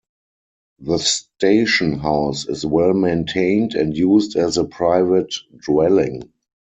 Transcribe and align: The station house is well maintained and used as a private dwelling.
The 0.79 0.97
station 0.97 1.99
house 1.99 2.47
is 2.47 2.65
well 2.65 2.91
maintained 2.95 3.75
and 3.75 3.95
used 3.95 4.35
as 4.35 4.57
a 4.57 4.63
private 4.65 5.35
dwelling. 5.63 6.23